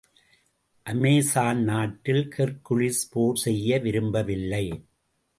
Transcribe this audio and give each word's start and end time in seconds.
அமெசான் 0.85 1.59
நாட்டில் 1.63 2.23
ஹெர்க்குலிஸ் 2.35 3.03
போர் 3.11 3.35
செய்ய 3.35 3.79
விரும்பவில்லை. 3.79 4.65